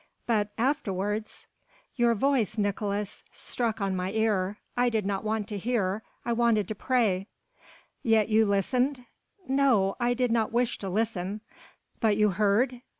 "But... 0.25 0.49
afterwards...?" 0.57 1.45
"Your 1.95 2.15
voice, 2.15 2.55
Nicolaes, 2.57 3.21
struck 3.31 3.79
on 3.79 3.95
my 3.95 4.11
ear. 4.13 4.57
I 4.75 4.89
did 4.89 5.05
not 5.05 5.23
want 5.23 5.47
to 5.49 5.59
hear. 5.59 6.01
I 6.25 6.33
wanted 6.33 6.67
to 6.69 6.73
pray." 6.73 7.27
"Yet 8.01 8.27
you 8.27 8.47
listened?" 8.47 9.05
"No. 9.47 9.95
I 9.99 10.15
did 10.15 10.31
not 10.31 10.51
wish 10.51 10.79
to 10.79 10.89
listen." 10.89 11.41
"But 11.99 12.17
you 12.17 12.29
heard?" 12.31 12.81